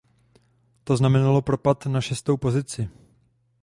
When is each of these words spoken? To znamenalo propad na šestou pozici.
To 0.83 0.95
znamenalo 0.95 1.41
propad 1.51 1.83
na 1.85 2.01
šestou 2.01 2.37
pozici. 2.37 2.87